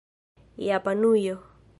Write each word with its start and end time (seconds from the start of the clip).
japanujo 0.65 1.35